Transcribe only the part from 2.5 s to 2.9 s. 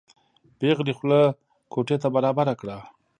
کړه.